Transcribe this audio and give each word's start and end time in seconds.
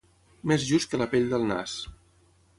Més 0.51 0.65
just 0.69 0.89
que 0.95 1.01
la 1.03 1.09
pell 1.13 1.29
del 1.35 1.47
nas. 1.53 1.77